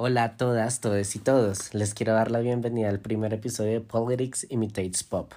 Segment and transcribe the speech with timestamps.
[0.00, 1.74] Hola a todas, todos y todos.
[1.74, 5.32] Les quiero dar la bienvenida al primer episodio de Politics Imitates Pop.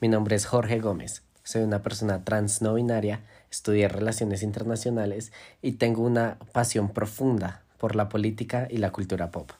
[0.00, 1.22] Mi nombre es Jorge Gómez.
[1.42, 7.94] Soy una persona trans no binaria, estudié relaciones internacionales y tengo una pasión profunda por
[7.94, 9.50] la política y la cultura pop.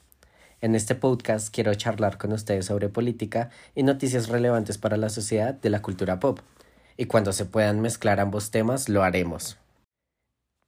[0.62, 5.52] En este podcast quiero charlar con ustedes sobre política y noticias relevantes para la sociedad
[5.52, 6.40] de la cultura pop.
[6.96, 9.58] Y cuando se puedan mezclar ambos temas, lo haremos.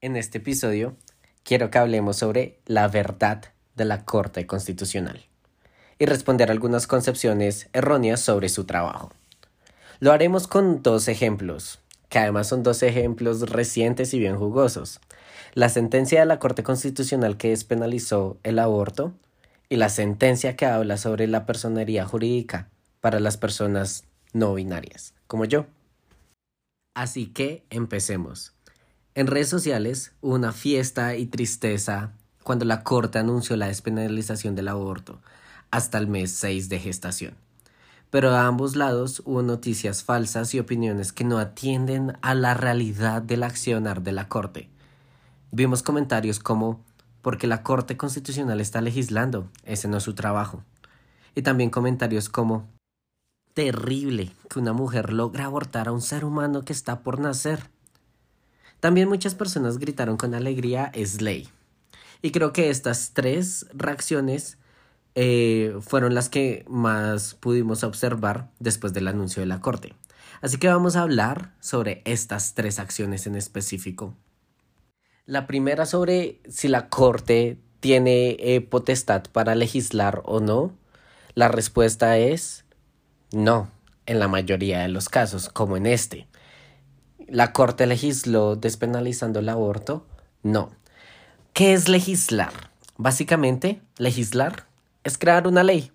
[0.02, 0.94] En este episodio
[1.42, 3.44] quiero que hablemos sobre la verdad
[3.78, 5.24] de la Corte Constitucional
[5.98, 9.10] y responder algunas concepciones erróneas sobre su trabajo.
[10.00, 15.00] Lo haremos con dos ejemplos, que además son dos ejemplos recientes y bien jugosos.
[15.54, 19.14] La sentencia de la Corte Constitucional que despenalizó el aborto
[19.68, 22.68] y la sentencia que habla sobre la personería jurídica
[23.00, 25.66] para las personas no binarias, como yo.
[26.94, 28.54] Así que empecemos.
[29.14, 32.12] En redes sociales hubo una fiesta y tristeza
[32.48, 35.20] cuando la Corte anunció la despenalización del aborto
[35.70, 37.34] hasta el mes 6 de gestación.
[38.08, 43.20] Pero a ambos lados hubo noticias falsas y opiniones que no atienden a la realidad
[43.20, 44.70] del accionar de la Corte.
[45.52, 46.82] Vimos comentarios como
[47.20, 50.64] porque la Corte Constitucional está legislando, ese no es su trabajo.
[51.34, 52.66] Y también comentarios como
[53.52, 57.68] terrible que una mujer logra abortar a un ser humano que está por nacer.
[58.80, 61.50] También muchas personas gritaron con alegría es ley.
[62.22, 64.58] Y creo que estas tres reacciones
[65.14, 69.94] eh, fueron las que más pudimos observar después del anuncio de la Corte.
[70.40, 74.16] Así que vamos a hablar sobre estas tres acciones en específico.
[75.26, 80.72] La primera sobre si la Corte tiene eh, potestad para legislar o no.
[81.34, 82.64] La respuesta es
[83.32, 83.70] no,
[84.06, 86.28] en la mayoría de los casos, como en este.
[87.26, 90.06] ¿La Corte legisló despenalizando el aborto?
[90.42, 90.70] No.
[91.58, 92.52] ¿Qué es legislar?
[92.98, 94.68] Básicamente, legislar
[95.02, 95.90] es crear una ley.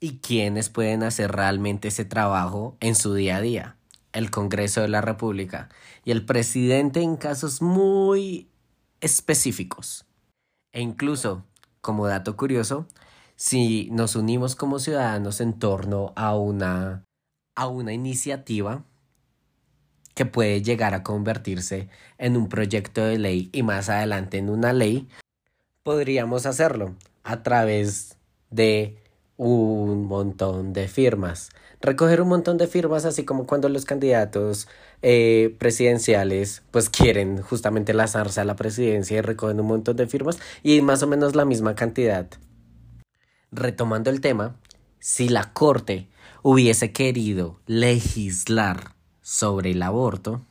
[0.00, 3.76] ¿Y quiénes pueden hacer realmente ese trabajo en su día a día?
[4.14, 5.68] El Congreso de la República
[6.06, 8.48] y el presidente en casos muy
[9.02, 10.06] específicos.
[10.72, 11.44] E incluso,
[11.82, 12.86] como dato curioso,
[13.36, 17.04] si nos unimos como ciudadanos en torno a una,
[17.54, 18.84] a una iniciativa,
[20.14, 21.88] que puede llegar a convertirse
[22.18, 25.08] en un proyecto de ley y más adelante en una ley,
[25.82, 28.16] podríamos hacerlo a través
[28.50, 28.98] de
[29.36, 31.50] un montón de firmas.
[31.80, 34.68] Recoger un montón de firmas, así como cuando los candidatos
[35.02, 40.38] eh, presidenciales pues quieren justamente lanzarse a la presidencia y recogen un montón de firmas
[40.62, 42.26] y más o menos la misma cantidad.
[43.50, 44.56] Retomando el tema,
[44.98, 46.08] si la Corte
[46.42, 48.93] hubiese querido legislar
[49.24, 50.42] sobre el aborto,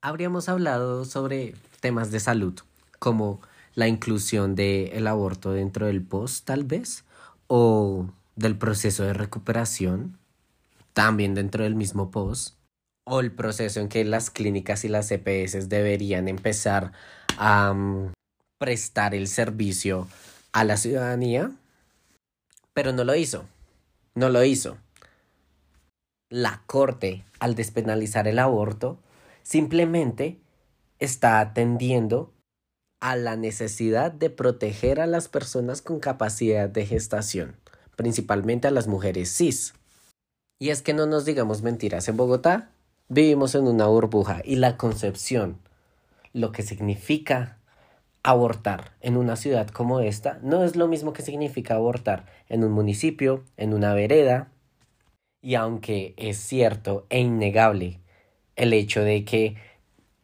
[0.00, 2.54] habríamos hablado sobre temas de salud,
[3.00, 3.40] como
[3.74, 7.04] la inclusión del aborto dentro del post, tal vez,
[7.48, 8.06] o
[8.36, 10.18] del proceso de recuperación,
[10.92, 12.54] también dentro del mismo post,
[13.04, 16.92] o el proceso en que las clínicas y las EPS deberían empezar
[17.38, 18.12] a mm,
[18.58, 20.06] prestar el servicio
[20.52, 21.50] a la ciudadanía,
[22.72, 23.46] pero no lo hizo,
[24.14, 24.78] no lo hizo.
[26.30, 29.00] La Corte, al despenalizar el aborto,
[29.42, 30.38] simplemente
[31.00, 32.32] está atendiendo
[33.00, 37.56] a la necesidad de proteger a las personas con capacidad de gestación,
[37.96, 39.74] principalmente a las mujeres cis.
[40.60, 42.70] Y es que no nos digamos mentiras, en Bogotá
[43.08, 45.58] vivimos en una burbuja y la concepción,
[46.32, 47.58] lo que significa
[48.22, 52.70] abortar en una ciudad como esta, no es lo mismo que significa abortar en un
[52.70, 54.52] municipio, en una vereda,
[55.42, 58.00] y aunque es cierto e innegable
[58.56, 59.56] el hecho de que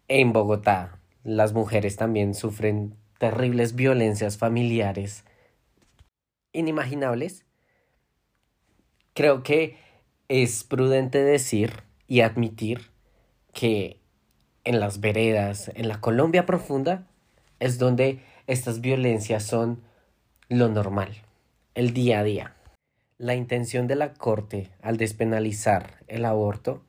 [0.06, 5.24] en Bogotá las mujeres también sufren terribles violencias familiares
[6.52, 7.44] inimaginables,
[9.12, 9.76] creo que
[10.28, 12.90] es prudente decir y admitir
[13.52, 14.00] que
[14.64, 17.08] en las veredas, en la Colombia profunda,
[17.58, 19.82] es donde estas violencias son
[20.48, 21.10] lo normal,
[21.74, 22.57] el día a día.
[23.20, 26.84] La intención de la Corte al despenalizar el aborto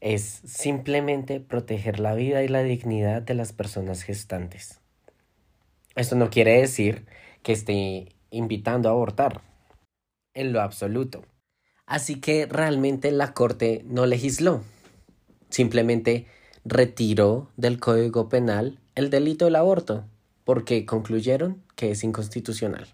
[0.00, 4.80] es simplemente proteger la vida y la dignidad de las personas gestantes.
[5.94, 7.06] Esto no quiere decir
[7.44, 9.40] que esté invitando a abortar,
[10.34, 11.24] en lo absoluto.
[11.86, 14.64] Así que realmente la Corte no legisló,
[15.48, 16.26] simplemente
[16.64, 20.06] retiró del Código Penal el delito del aborto,
[20.42, 22.88] porque concluyeron que es inconstitucional.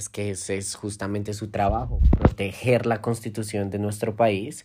[0.00, 4.64] Es que ese es justamente su trabajo, proteger la constitución de nuestro país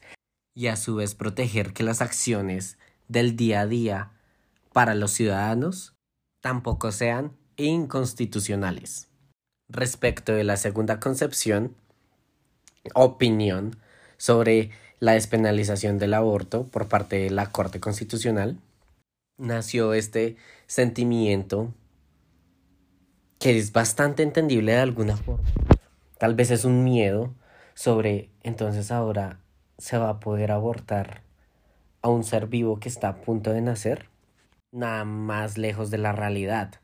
[0.55, 2.77] y a su vez proteger que las acciones
[3.09, 4.13] del día a día
[4.71, 5.93] para los ciudadanos
[6.41, 9.09] tampoco sean inconstitucionales.
[9.67, 11.75] Respecto de la segunda concepción,
[12.93, 13.75] opinión
[14.15, 14.69] sobre
[15.01, 18.57] la despenalización del aborto por parte de la Corte Constitucional,
[19.37, 21.73] nació este sentimiento
[23.51, 25.47] es bastante entendible de alguna forma.
[26.17, 27.33] Tal vez es un miedo
[27.75, 29.39] sobre entonces ahora
[29.77, 31.21] se va a poder abortar
[32.01, 34.07] a un ser vivo que está a punto de nacer.
[34.71, 36.75] Nada más lejos de la realidad.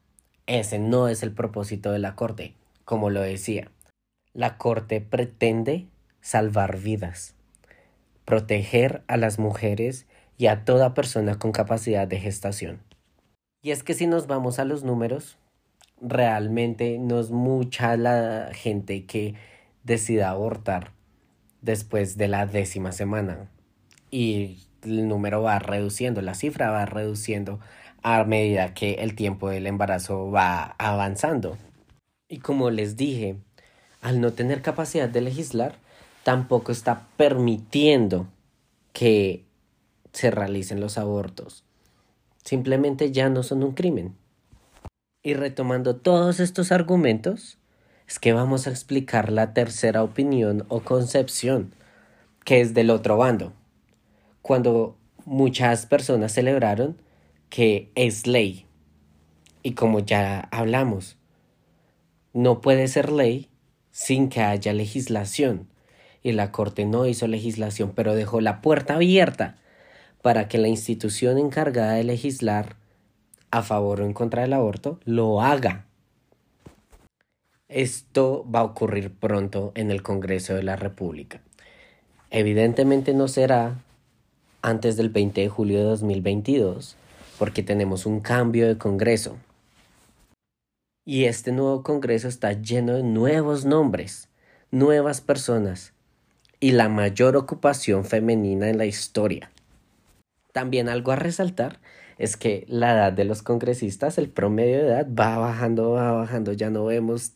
[0.45, 2.55] Ese no es el propósito de la Corte,
[2.85, 3.71] como lo decía.
[4.33, 5.87] La Corte pretende
[6.21, 7.33] salvar vidas,
[8.25, 10.05] proteger a las mujeres
[10.37, 12.81] y a toda persona con capacidad de gestación.
[13.63, 15.37] Y es que si nos vamos a los números,
[16.01, 19.36] realmente no es mucha la gente que
[19.83, 20.92] decida abortar
[21.62, 23.50] después de la décima semana.
[24.09, 27.59] Y el número va reduciendo, la cifra va reduciendo
[28.01, 31.57] a medida que el tiempo del embarazo va avanzando.
[32.27, 33.38] Y como les dije,
[34.01, 35.75] al no tener capacidad de legislar,
[36.24, 38.27] tampoco está permitiendo
[38.94, 39.45] que
[40.13, 41.63] se realicen los abortos.
[42.44, 44.15] Simplemente ya no son un crimen.
[45.23, 47.59] Y retomando todos estos argumentos,
[48.07, 51.75] es que vamos a explicar la tercera opinión o concepción,
[52.44, 53.53] que es del otro bando.
[54.41, 56.97] Cuando muchas personas celebraron
[57.50, 58.65] que es ley.
[59.62, 61.18] Y como ya hablamos,
[62.33, 63.47] no puede ser ley
[63.91, 65.67] sin que haya legislación.
[66.24, 69.57] Y la Corte no hizo legislación, pero dejó la puerta abierta
[70.24, 72.80] para que la institución encargada de legislar
[73.51, 75.86] a favor o en contra del aborto lo haga.
[77.68, 81.42] Esto va a ocurrir pronto en el Congreso de la República.
[82.30, 83.75] Evidentemente no será
[84.62, 86.95] antes del 20 de julio de 2022
[87.38, 89.38] porque tenemos un cambio de Congreso.
[91.06, 94.30] Y este nuevo Congreso está lleno de nuevos nombres,
[94.69, 95.94] nuevas personas
[96.59, 99.51] y la mayor ocupación femenina en la historia.
[100.53, 101.80] También algo a resaltar
[102.21, 106.53] es que la edad de los congresistas, el promedio de edad va bajando, va bajando,
[106.53, 107.31] ya no vemos.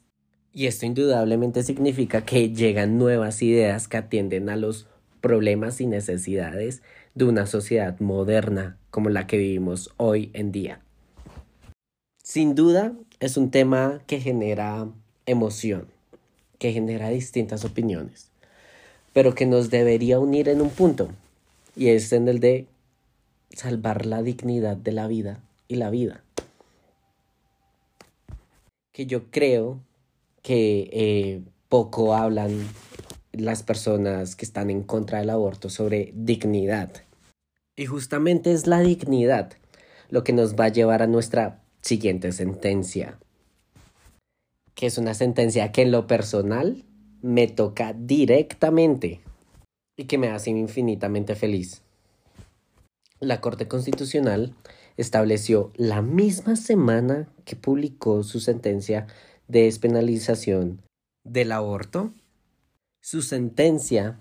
[0.54, 4.86] Y esto indudablemente significa que llegan nuevas ideas que atienden a los
[5.22, 6.84] problemas y necesidades
[7.16, 10.82] de una sociedad moderna como la que vivimos hoy en día.
[12.22, 14.88] Sin duda es un tema que genera
[15.26, 15.88] emoción,
[16.60, 18.30] que genera distintas opiniones,
[19.14, 21.10] pero que nos debería unir en un punto,
[21.76, 22.68] y es en el de
[23.56, 26.24] salvar la dignidad de la vida y la vida.
[28.92, 29.82] Que yo creo
[30.42, 32.68] que eh, poco hablan
[33.32, 36.92] las personas que están en contra del aborto sobre dignidad.
[37.76, 39.54] Y justamente es la dignidad
[40.10, 43.20] lo que nos va a llevar a nuestra siguiente sentencia,
[44.76, 46.86] que es una sentencia que en lo personal
[47.22, 49.22] me toca directamente
[49.98, 51.85] y que me hace infinitamente feliz
[53.20, 54.56] la Corte Constitucional
[54.98, 59.08] estableció la misma semana que publicó su sentencia
[59.48, 60.82] de despenalización
[61.24, 62.14] del aborto,
[63.02, 64.20] su sentencia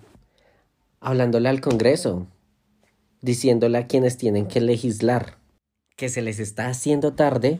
[0.99, 2.27] hablándole al Congreso,
[3.21, 5.37] diciéndole a quienes tienen que legislar
[5.95, 7.59] que se les está haciendo tarde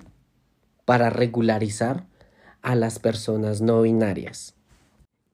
[0.84, 2.08] para regularizar
[2.62, 4.56] a las personas no binarias.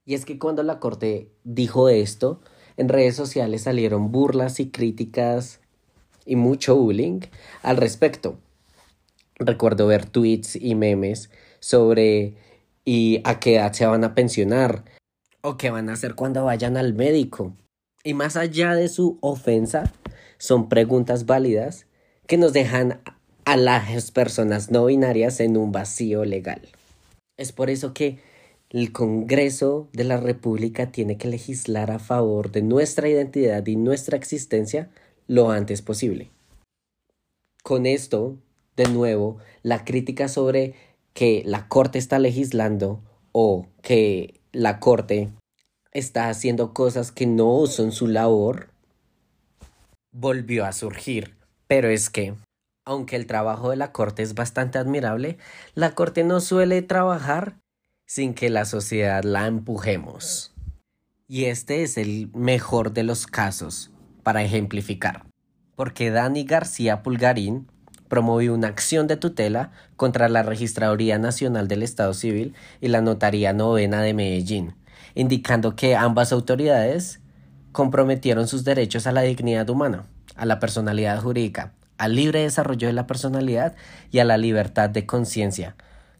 [0.05, 2.41] Y es que cuando la Corte dijo esto,
[2.77, 5.60] en redes sociales salieron burlas y críticas
[6.25, 7.21] y mucho bullying
[7.63, 8.37] al respecto.
[9.35, 12.35] Recuerdo ver tweets y memes sobre
[12.85, 14.83] y a qué edad se van a pensionar
[15.41, 17.55] o qué van a hacer cuando vayan al médico.
[18.03, 19.91] Y más allá de su ofensa,
[20.37, 21.85] son preguntas válidas
[22.27, 23.01] que nos dejan
[23.45, 26.61] a las personas no binarias en un vacío legal.
[27.37, 28.19] Es por eso que
[28.69, 34.17] el Congreso de la República tiene que legislar a favor de nuestra identidad y nuestra
[34.17, 34.89] existencia
[35.31, 36.29] lo antes posible.
[37.63, 38.37] Con esto,
[38.75, 40.75] de nuevo, la crítica sobre
[41.13, 45.31] que la Corte está legislando o que la Corte
[45.93, 48.71] está haciendo cosas que no son su labor,
[50.11, 51.37] volvió a surgir.
[51.65, 52.33] Pero es que,
[52.83, 55.37] aunque el trabajo de la Corte es bastante admirable,
[55.75, 57.57] la Corte no suele trabajar
[58.05, 60.53] sin que la sociedad la empujemos.
[61.29, 63.90] Y este es el mejor de los casos
[64.23, 65.23] para ejemplificar,
[65.75, 67.67] porque Dani García Pulgarín
[68.07, 73.53] promovió una acción de tutela contra la Registraduría Nacional del Estado Civil y la Notaría
[73.53, 74.75] Novena de Medellín,
[75.15, 77.21] indicando que ambas autoridades
[77.71, 82.93] comprometieron sus derechos a la dignidad humana, a la personalidad jurídica, al libre desarrollo de
[82.93, 83.75] la personalidad
[84.11, 85.75] y a la libertad de conciencia,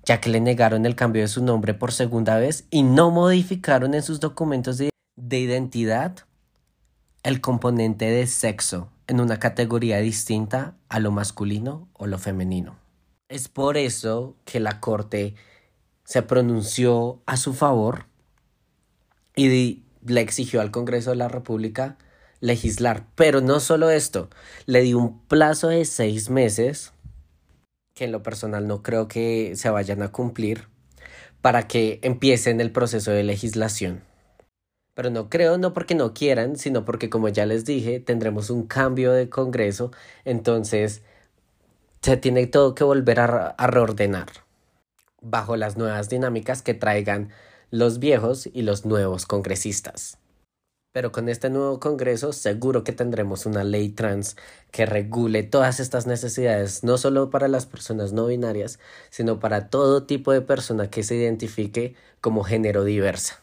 [0.06, 3.94] ya que le negaron el cambio de su nombre por segunda vez y no modificaron
[3.94, 6.16] en sus documentos de, identidad
[7.24, 12.78] el componente de sexo en una categoría distinta a lo masculino o lo femenino.
[13.30, 15.36] Es por eso que la Corte
[16.04, 18.06] se pronunció a su favor
[19.36, 21.98] y le exigió al Congreso de la República
[22.40, 23.06] legislar.
[23.16, 24.30] Pero no solo esto,
[24.66, 26.92] le dio un plazo de seis meses,
[27.94, 30.68] que en lo personal no creo que se vayan a cumplir,
[31.42, 34.04] para que empiecen el proceso de legislación.
[34.94, 38.68] Pero no creo, no porque no quieran, sino porque como ya les dije, tendremos un
[38.68, 39.92] cambio de Congreso,
[40.26, 41.02] entonces
[42.02, 44.28] se tiene todo que volver a, reordenar
[45.22, 47.30] bajo las nuevas dinámicas que traigan
[47.70, 50.18] los viejos y los nuevos congresistas.
[50.94, 54.36] Pero con este nuevo Congreso seguro que tendremos una ley trans
[54.72, 58.80] que regule todas estas necesidades, no solo para las personas no binarias,
[59.10, 63.42] sino para todo tipo de persona que se identifique como género diversa.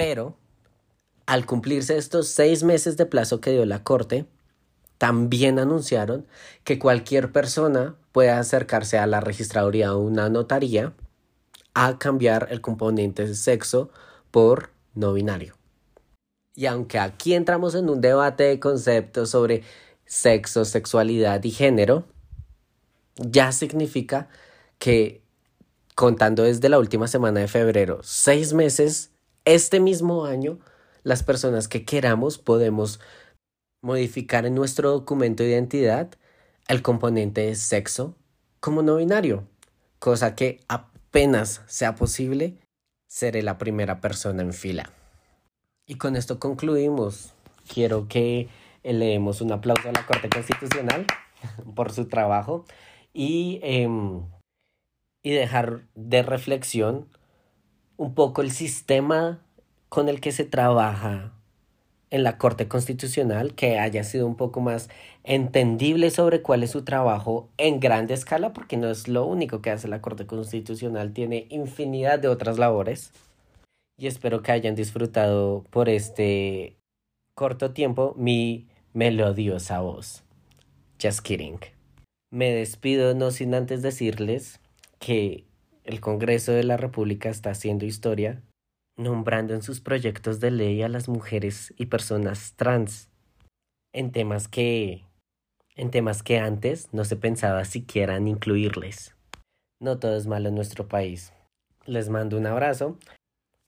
[0.00, 0.34] Pero,
[1.26, 4.24] al cumplirse estos seis meses de plazo que dio la Corte,
[4.96, 6.26] también anunciaron
[6.64, 10.94] que cualquier persona puede acercarse a la registraduría o una notaría
[11.74, 13.90] a cambiar el componente de sexo
[14.30, 15.54] por no binario.
[16.54, 19.64] Y aunque aquí entramos en un debate de conceptos sobre
[20.06, 22.06] sexo, sexualidad y género,
[23.16, 24.30] ya significa
[24.78, 25.20] que
[25.94, 29.10] contando desde la última semana de febrero, seis meses,
[29.54, 30.58] este mismo año,
[31.02, 33.00] las personas que queramos podemos
[33.82, 36.10] modificar en nuestro documento de identidad
[36.68, 38.16] el componente de sexo
[38.60, 39.48] como no binario,
[39.98, 42.58] cosa que apenas sea posible,
[43.08, 44.92] seré la primera persona en fila.
[45.86, 47.32] Y con esto concluimos.
[47.72, 48.48] Quiero que
[48.84, 51.06] leemos un aplauso a la Corte Constitucional
[51.74, 52.64] por su trabajo
[53.12, 54.22] y, em,
[55.22, 57.08] y dejar de reflexión
[58.00, 59.42] un poco el sistema
[59.90, 61.34] con el que se trabaja
[62.08, 64.88] en la Corte Constitucional, que haya sido un poco más
[65.22, 69.70] entendible sobre cuál es su trabajo en grande escala, porque no es lo único que
[69.70, 73.12] hace la Corte Constitucional, tiene infinidad de otras labores
[73.98, 76.78] y espero que hayan disfrutado por este
[77.34, 80.22] corto tiempo mi melodiosa voz.
[80.98, 81.58] Just kidding.
[82.30, 84.58] Me despido no sin antes decirles
[84.98, 85.49] que
[85.84, 88.42] el Congreso de la República está haciendo historia
[88.96, 93.08] nombrando en sus proyectos de ley a las mujeres y personas trans
[93.92, 95.04] en temas que
[95.74, 99.14] en temas que antes no se pensaba siquiera en incluirles.
[99.80, 101.32] No todo es malo en nuestro país.
[101.86, 102.98] Les mando un abrazo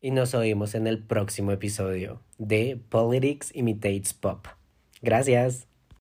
[0.00, 4.47] y nos oímos en el próximo episodio de Politics Imitates Pop.
[5.00, 5.71] Gracias.